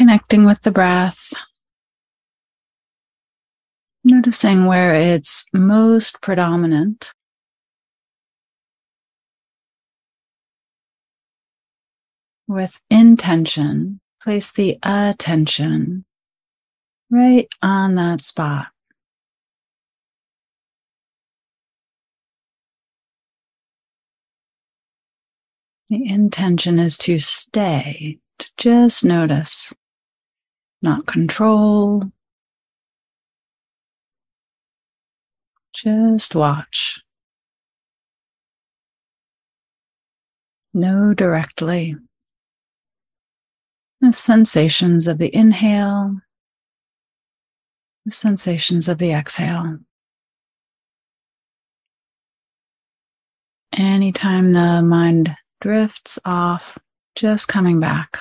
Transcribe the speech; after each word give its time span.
connecting 0.00 0.46
with 0.46 0.62
the 0.62 0.70
breath. 0.70 1.30
Noticing 4.02 4.64
where 4.64 4.94
it's 4.94 5.44
most 5.52 6.22
predominant. 6.22 7.12
With 12.48 12.80
intention, 12.88 14.00
place 14.22 14.50
the 14.50 14.78
attention 14.82 16.06
right 17.10 17.48
on 17.60 17.96
that 17.96 18.22
spot. 18.22 18.68
The 25.90 26.08
intention 26.08 26.78
is 26.78 26.96
to 26.98 27.18
stay, 27.18 28.16
to 28.38 28.50
just 28.56 29.04
notice, 29.04 29.74
not 30.82 31.06
control. 31.06 32.04
Just 35.72 36.34
watch. 36.34 37.00
Know 40.72 41.14
directly 41.14 41.96
the 44.00 44.12
sensations 44.12 45.06
of 45.06 45.18
the 45.18 45.34
inhale, 45.34 46.16
the 48.06 48.10
sensations 48.10 48.88
of 48.88 48.98
the 48.98 49.12
exhale. 49.12 49.78
Anytime 53.76 54.52
the 54.52 54.82
mind 54.82 55.36
drifts 55.60 56.18
off, 56.24 56.78
just 57.14 57.46
coming 57.46 57.78
back. 57.78 58.20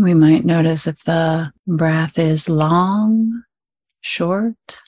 We 0.00 0.14
might 0.14 0.46
notice 0.46 0.86
if 0.86 1.04
the 1.04 1.52
breath 1.66 2.18
is 2.18 2.48
long, 2.48 3.42
short. 4.00 4.80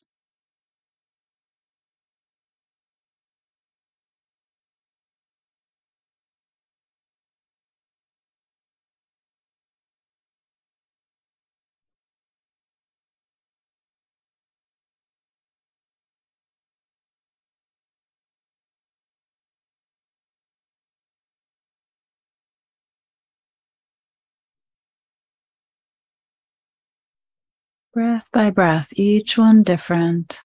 Breath 27.94 28.28
by 28.32 28.50
breath, 28.50 28.92
each 28.96 29.38
one 29.38 29.62
different. 29.62 30.42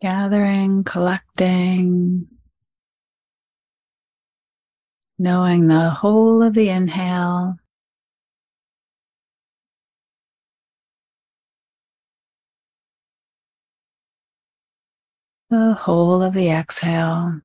Gathering, 0.00 0.84
collecting, 0.84 2.26
knowing 5.18 5.66
the 5.66 5.90
whole 5.90 6.42
of 6.42 6.54
the 6.54 6.68
inhale. 6.68 7.56
The 15.48 15.74
whole 15.74 16.22
of 16.22 16.34
the 16.34 16.50
exhale. 16.50 17.40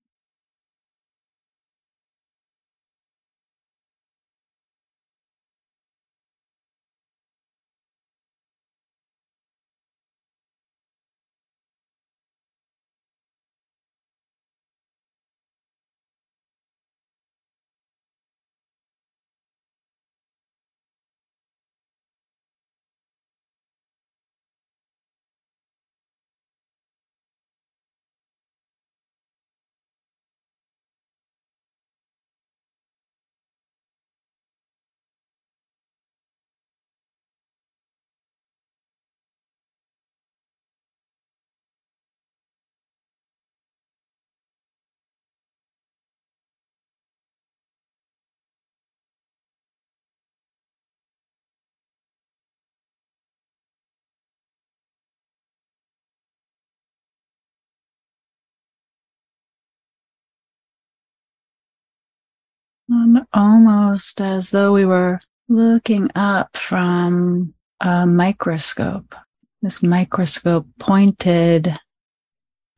Almost 63.34 64.22
as 64.22 64.50
though 64.50 64.74
we 64.74 64.86
were 64.86 65.20
looking 65.48 66.10
up 66.16 66.56
from 66.56 67.54
a 67.80 68.06
microscope, 68.06 69.16
this 69.62 69.82
microscope 69.82 70.68
pointed 70.80 71.80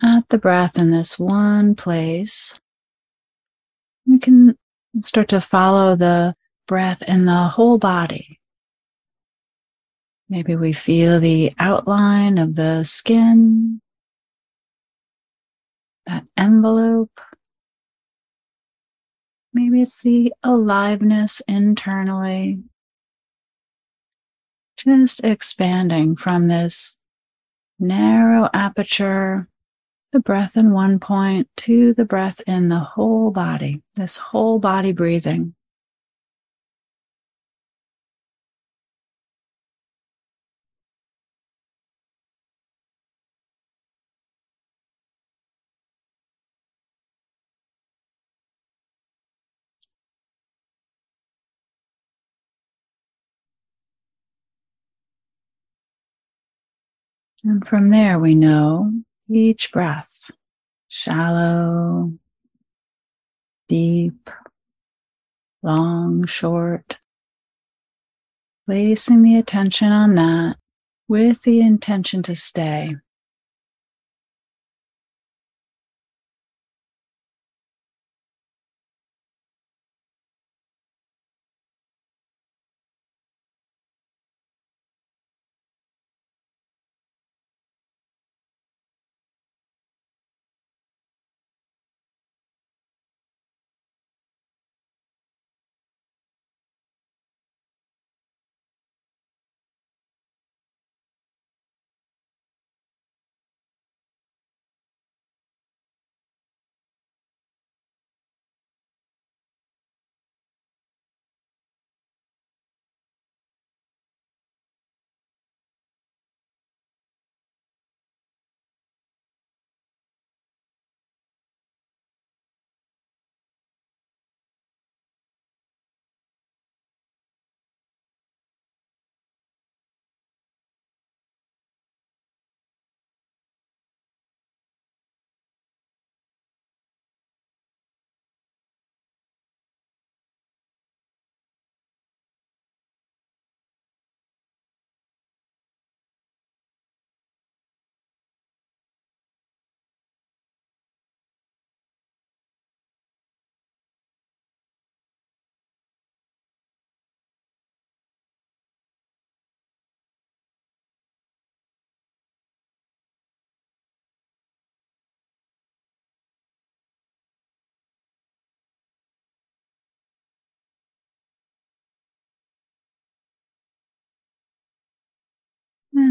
at 0.01 0.29
the 0.29 0.37
breath 0.37 0.77
in 0.77 0.91
this 0.91 1.17
one 1.17 1.75
place. 1.75 2.59
We 4.05 4.19
can 4.19 4.57
start 4.99 5.29
to 5.29 5.41
follow 5.41 5.95
the 5.95 6.35
breath 6.67 7.01
in 7.07 7.25
the 7.25 7.47
whole 7.47 7.77
body. 7.77 8.39
Maybe 10.29 10.55
we 10.55 10.73
feel 10.73 11.19
the 11.19 11.53
outline 11.59 12.37
of 12.37 12.55
the 12.55 12.83
skin, 12.83 13.81
that 16.05 16.25
envelope. 16.37 17.19
Maybe 19.53 19.81
it's 19.81 20.01
the 20.01 20.33
aliveness 20.43 21.41
internally. 21.47 22.63
Just 24.77 25.23
expanding 25.23 26.15
from 26.15 26.47
this 26.47 26.97
narrow 27.79 28.49
aperture, 28.53 29.47
the 30.11 30.19
breath 30.19 30.57
in 30.57 30.71
one 30.71 30.99
point 30.99 31.47
to 31.57 31.93
the 31.93 32.05
breath 32.05 32.41
in 32.47 32.67
the 32.67 32.79
whole 32.79 33.29
body, 33.29 33.83
this 33.95 34.17
whole 34.17 34.57
body 34.57 34.91
breathing. 34.91 35.53
And 57.43 57.67
from 57.67 57.89
there, 57.89 58.17
we 58.19 58.35
know 58.35 58.91
each 59.29 59.71
breath 59.71 60.31
shallow, 60.87 62.13
deep, 63.67 64.29
long, 65.63 66.25
short. 66.25 66.99
Placing 68.67 69.23
the 69.23 69.35
attention 69.35 69.91
on 69.91 70.15
that 70.15 70.57
with 71.07 71.41
the 71.41 71.59
intention 71.59 72.21
to 72.23 72.35
stay. 72.35 72.95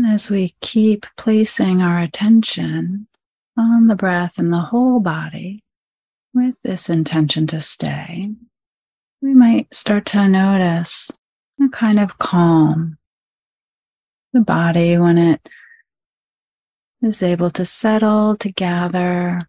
As 0.04 0.30
we 0.30 0.54
keep 0.60 1.06
placing 1.16 1.80
our 1.80 2.00
attention 2.00 3.06
on 3.56 3.86
the 3.86 3.94
breath 3.94 4.38
and 4.38 4.52
the 4.52 4.58
whole 4.58 5.00
body 5.00 5.62
with 6.34 6.60
this 6.62 6.90
intention 6.90 7.46
to 7.48 7.60
stay, 7.60 8.30
we 9.20 9.34
might 9.34 9.72
start 9.72 10.06
to 10.06 10.28
notice 10.28 11.10
a 11.62 11.68
kind 11.68 12.00
of 12.00 12.18
calm. 12.18 12.98
The 14.32 14.40
body, 14.40 14.98
when 14.98 15.18
it 15.18 15.48
is 17.02 17.22
able 17.22 17.50
to 17.50 17.64
settle, 17.64 18.36
to 18.38 18.50
gather, 18.50 19.48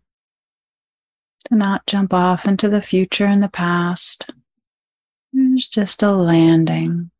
to 1.45 1.55
not 1.55 1.87
jump 1.87 2.13
off 2.13 2.45
into 2.45 2.69
the 2.69 2.81
future 2.81 3.25
and 3.25 3.41
the 3.41 3.49
past. 3.49 4.29
There's 5.31 5.67
just 5.67 6.03
a 6.03 6.11
landing 6.11 7.11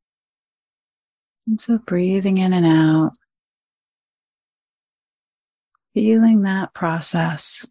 and 1.47 1.59
so 1.59 1.77
breathing 1.77 2.37
in 2.37 2.53
and 2.53 2.65
out, 2.65 3.13
feeling 5.93 6.41
that 6.43 6.73
process, 6.73 7.67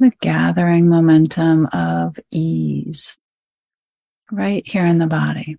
the 0.00 0.12
gathering 0.20 0.88
momentum 0.88 1.66
of 1.66 2.18
ease 2.30 3.18
right 4.30 4.66
here 4.66 4.86
in 4.86 4.98
the 4.98 5.06
body. 5.06 5.56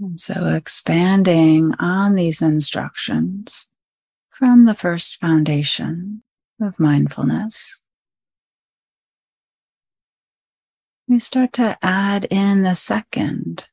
And 0.00 0.18
so 0.18 0.46
expanding 0.46 1.74
on 1.78 2.14
these 2.14 2.40
instructions 2.40 3.68
from 4.30 4.64
the 4.64 4.74
first 4.74 5.20
foundation 5.20 6.22
of 6.58 6.80
mindfulness, 6.80 7.82
we 11.06 11.18
start 11.18 11.52
to 11.54 11.76
add 11.82 12.24
in 12.30 12.62
the 12.62 12.74
second, 12.74 13.68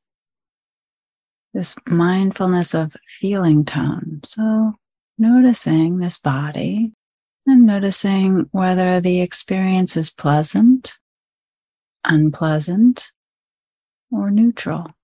this 1.53 1.77
mindfulness 1.87 2.75
of 2.75 2.97
feeling 3.05 3.63
tone. 3.63 4.19
So 4.25 4.73
noticing 5.17 5.99
this 5.99 6.17
body 6.17 6.91
and 7.45 7.65
noticing 7.65 8.49
whether 8.51 8.99
the 8.99 9.21
experience 9.21 9.95
is 9.95 10.09
pleasant, 10.09 10.99
unpleasant, 12.03 13.13
or 14.11 14.29
neutral. 14.29 14.96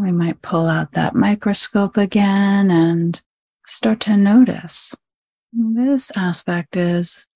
We 0.00 0.10
might 0.10 0.40
pull 0.40 0.68
out 0.68 0.92
that 0.92 1.14
microscope 1.14 1.98
again 1.98 2.70
and 2.70 3.20
start 3.66 4.00
to 4.00 4.16
notice. 4.16 4.94
This 5.52 6.10
aspect 6.16 6.76
is 6.76 7.26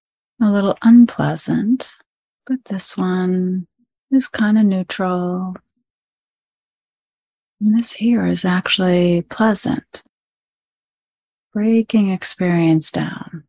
a 0.41 0.51
little 0.51 0.79
unpleasant, 0.81 1.97
but 2.47 2.65
this 2.65 2.97
one 2.97 3.67
is 4.11 4.27
kind 4.29 4.57
of 4.57 4.65
neutral. 4.65 5.55
And 7.61 7.77
this 7.77 7.93
here 7.93 8.25
is 8.27 8.45
actually 8.45 9.23
pleasant, 9.23 10.03
breaking 11.53 12.11
experience 12.11 12.91
down. 12.91 13.45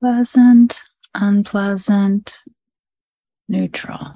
Pleasant, 0.00 0.82
unpleasant, 1.14 2.42
neutral. 3.48 4.14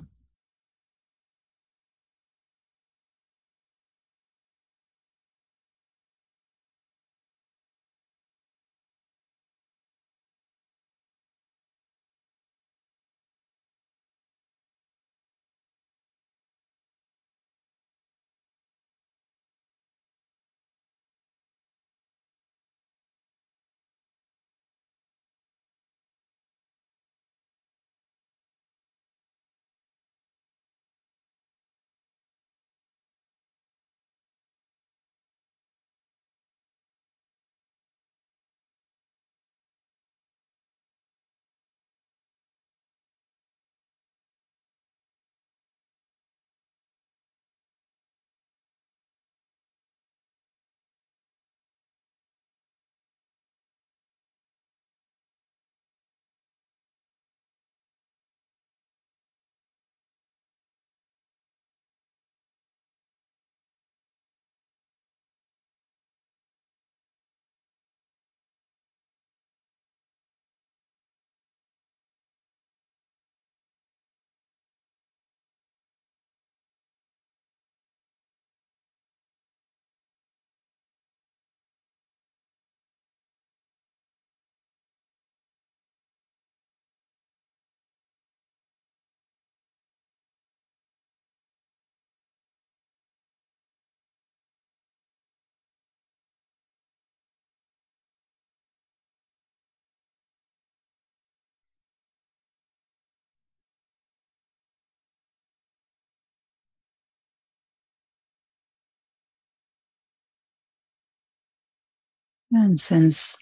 And 112.53 112.79
since 112.79 113.39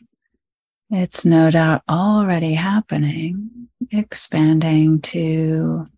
it's 0.88 1.25
no 1.25 1.50
doubt 1.50 1.83
already 1.88 2.55
happening, 2.55 3.69
expanding 3.90 5.00
to 5.02 5.88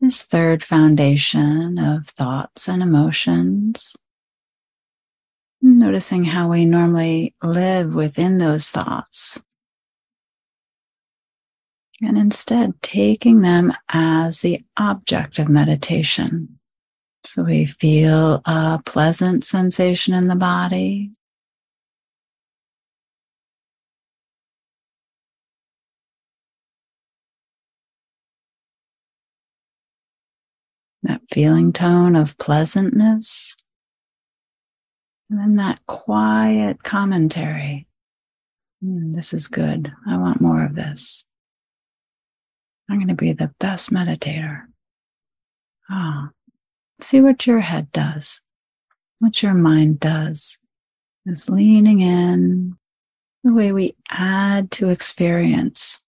this 0.00 0.22
third 0.22 0.62
foundation 0.62 1.78
of 1.78 2.06
thoughts 2.06 2.68
and 2.68 2.82
emotions. 2.82 3.94
Noticing 5.62 6.24
how 6.24 6.48
we 6.48 6.64
normally 6.64 7.34
live 7.42 7.94
within 7.94 8.38
those 8.38 8.68
thoughts. 8.68 9.42
And 12.02 12.16
instead 12.16 12.80
taking 12.80 13.42
them 13.42 13.74
as 13.90 14.40
the 14.40 14.64
object 14.78 15.38
of 15.38 15.50
meditation. 15.50 16.58
So 17.24 17.44
we 17.44 17.66
feel 17.66 18.40
a 18.46 18.80
pleasant 18.86 19.44
sensation 19.44 20.14
in 20.14 20.28
the 20.28 20.36
body. 20.36 21.12
Feeling 31.30 31.72
tone 31.72 32.16
of 32.16 32.38
pleasantness. 32.38 33.56
And 35.28 35.38
then 35.38 35.56
that 35.56 35.80
quiet 35.86 36.82
commentary. 36.82 37.86
Mm, 38.84 39.12
this 39.12 39.32
is 39.32 39.46
good. 39.46 39.92
I 40.06 40.16
want 40.16 40.40
more 40.40 40.64
of 40.64 40.74
this. 40.74 41.26
I'm 42.88 42.96
going 42.96 43.08
to 43.08 43.14
be 43.14 43.32
the 43.32 43.54
best 43.60 43.92
meditator. 43.92 44.62
Ah, 45.88 46.30
see 47.00 47.20
what 47.20 47.46
your 47.46 47.60
head 47.60 47.92
does, 47.92 48.42
what 49.20 49.42
your 49.42 49.54
mind 49.54 50.00
does. 50.00 50.58
Is 51.26 51.50
leaning 51.50 52.00
in 52.00 52.78
the 53.44 53.52
way 53.52 53.72
we 53.72 53.94
add 54.10 54.70
to 54.72 54.88
experience. 54.88 56.00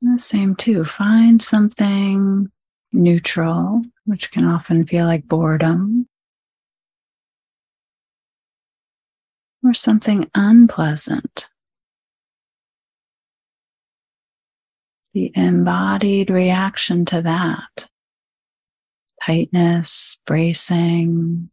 The 0.00 0.18
same 0.18 0.54
too. 0.54 0.84
Find 0.84 1.42
something 1.42 2.50
neutral, 2.92 3.82
which 4.04 4.30
can 4.30 4.44
often 4.44 4.86
feel 4.86 5.06
like 5.06 5.26
boredom, 5.26 6.06
or 9.64 9.74
something 9.74 10.30
unpleasant. 10.34 11.50
The 15.14 15.32
embodied 15.34 16.30
reaction 16.30 17.04
to 17.06 17.22
that 17.22 17.88
tightness, 19.24 20.18
bracing, 20.26 21.50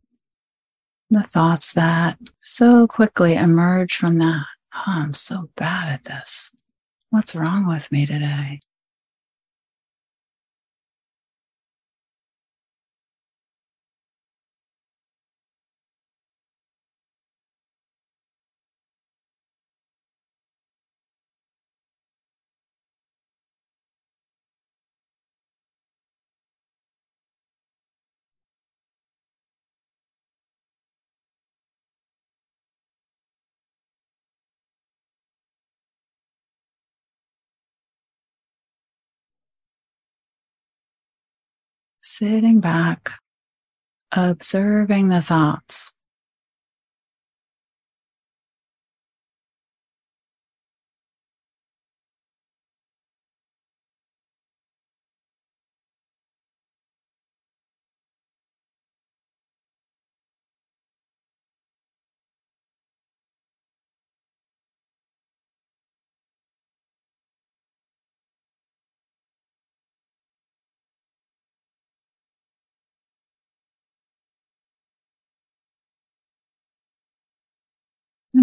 the 1.10 1.24
thoughts 1.24 1.74
that 1.74 2.18
so 2.40 2.88
quickly 2.88 3.36
emerge 3.36 3.96
from 3.96 4.18
that. 4.20 4.46
Oh, 4.74 4.84
I'm 4.88 5.14
so 5.14 5.50
bad 5.56 5.94
at 5.94 6.04
this. 6.04 6.52
What's 7.10 7.34
wrong 7.36 7.66
with 7.68 7.92
me 7.92 8.06
today? 8.06 8.60
Sitting 42.06 42.60
back, 42.60 43.14
observing 44.16 45.10
the 45.10 45.22
thoughts. 45.22 45.94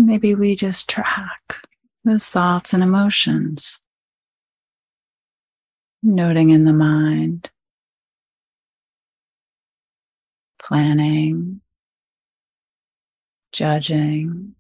Maybe 0.06 0.34
we 0.34 0.56
just 0.56 0.88
track 0.88 1.66
those 2.04 2.28
thoughts 2.28 2.72
and 2.72 2.82
emotions, 2.82 3.80
noting 6.02 6.50
in 6.50 6.64
the 6.64 6.72
mind, 6.72 7.50
planning, 10.62 11.60
judging, 13.52 14.54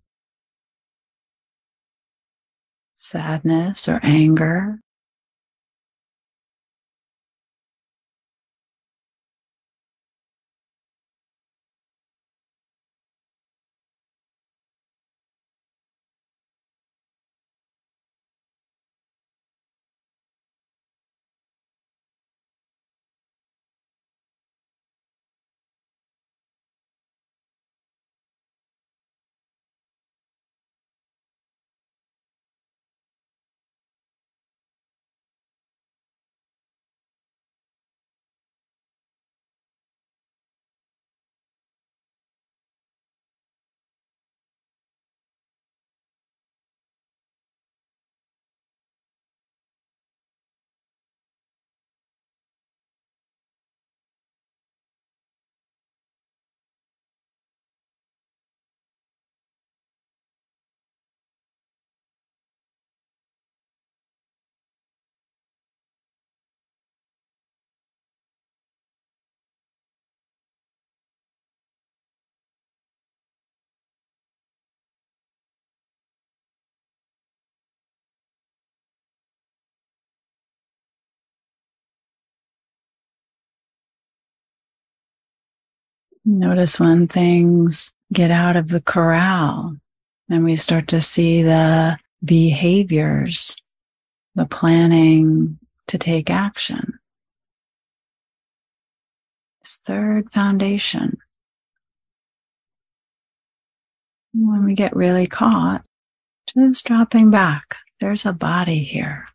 sadness 2.94 3.88
or 3.88 3.98
anger. 4.02 4.80
Notice 86.24 86.78
when 86.78 87.08
things 87.08 87.92
get 88.12 88.30
out 88.30 88.56
of 88.56 88.68
the 88.68 88.80
corral 88.80 89.76
and 90.30 90.44
we 90.44 90.54
start 90.54 90.86
to 90.88 91.00
see 91.00 91.42
the 91.42 91.98
behaviors, 92.24 93.56
the 94.34 94.46
planning 94.46 95.58
to 95.88 95.98
take 95.98 96.30
action. 96.30 96.98
This 99.62 99.76
third 99.76 100.32
foundation. 100.32 101.18
When 104.32 104.64
we 104.64 104.74
get 104.74 104.94
really 104.94 105.26
caught, 105.26 105.84
just 106.56 106.86
dropping 106.86 107.30
back. 107.30 107.76
There's 108.00 108.24
a 108.24 108.32
body 108.32 108.82
here. 108.82 109.26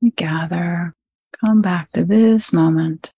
We 0.00 0.10
gather, 0.10 0.94
come 1.40 1.62
back 1.62 1.90
to 1.92 2.04
this 2.04 2.52
moment. 2.52 3.12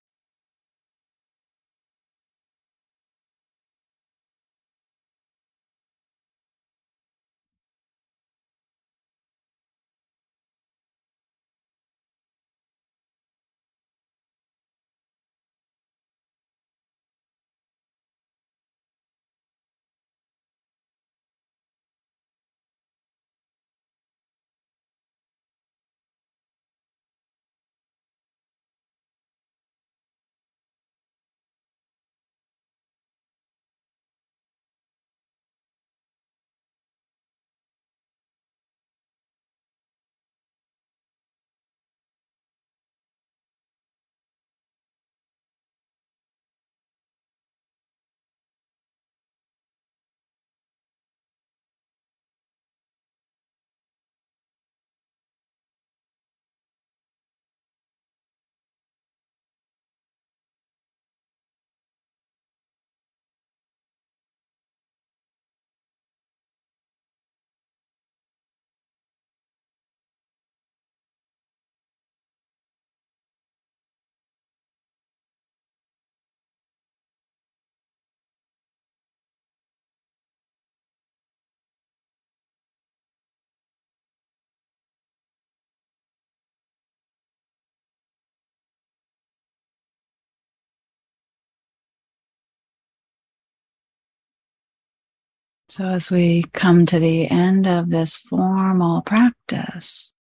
So, 95.73 95.87
as 95.87 96.11
we 96.11 96.43
come 96.53 96.85
to 96.85 96.99
the 96.99 97.31
end 97.31 97.67
of 97.67 97.89
this 97.89 98.19
formal 98.19 99.01
practice, 99.01 100.13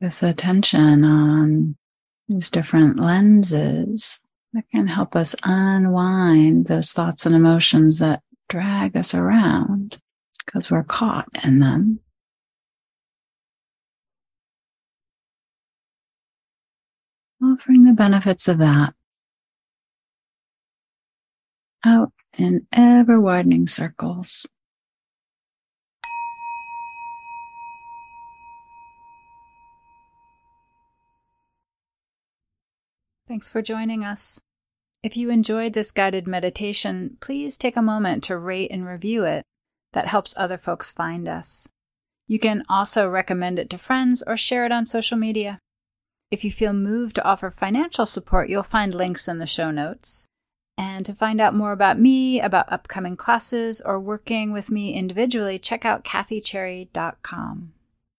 this 0.00 0.24
attention 0.24 1.04
on 1.04 1.76
these 2.26 2.50
different 2.50 2.98
lenses 2.98 4.20
that 4.52 4.64
can 4.72 4.88
help 4.88 5.14
us 5.14 5.36
unwind 5.44 6.66
those 6.66 6.90
thoughts 6.90 7.24
and 7.24 7.32
emotions 7.32 8.00
that 8.00 8.24
drag 8.48 8.96
us 8.96 9.14
around 9.14 10.00
because 10.44 10.68
we're 10.68 10.82
caught 10.82 11.28
in 11.44 11.60
them. 11.60 12.00
Offering 17.40 17.84
the 17.84 17.92
benefits 17.92 18.48
of 18.48 18.58
that 18.58 18.94
out 21.84 22.12
in 22.36 22.66
ever 22.72 23.20
widening 23.20 23.68
circles. 23.68 24.44
Thanks 33.32 33.48
for 33.48 33.62
joining 33.62 34.04
us. 34.04 34.42
If 35.02 35.16
you 35.16 35.30
enjoyed 35.30 35.72
this 35.72 35.90
guided 35.90 36.28
meditation, 36.28 37.16
please 37.18 37.56
take 37.56 37.78
a 37.78 37.80
moment 37.80 38.22
to 38.24 38.36
rate 38.36 38.70
and 38.70 38.86
review 38.86 39.24
it. 39.24 39.42
That 39.94 40.08
helps 40.08 40.34
other 40.36 40.58
folks 40.58 40.92
find 40.92 41.26
us. 41.26 41.66
You 42.28 42.38
can 42.38 42.62
also 42.68 43.08
recommend 43.08 43.58
it 43.58 43.70
to 43.70 43.78
friends 43.78 44.22
or 44.26 44.36
share 44.36 44.66
it 44.66 44.70
on 44.70 44.84
social 44.84 45.16
media. 45.16 45.58
If 46.30 46.44
you 46.44 46.50
feel 46.50 46.74
moved 46.74 47.14
to 47.14 47.24
offer 47.24 47.50
financial 47.50 48.04
support, 48.04 48.50
you'll 48.50 48.62
find 48.62 48.92
links 48.92 49.26
in 49.26 49.38
the 49.38 49.46
show 49.46 49.70
notes. 49.70 50.26
And 50.76 51.06
to 51.06 51.14
find 51.14 51.40
out 51.40 51.54
more 51.54 51.72
about 51.72 51.98
me, 51.98 52.38
about 52.38 52.70
upcoming 52.70 53.16
classes, 53.16 53.80
or 53.80 53.98
working 53.98 54.52
with 54.52 54.70
me 54.70 54.92
individually, 54.92 55.58
check 55.58 55.86
out 55.86 56.04
kathycherry.com. 56.04 57.72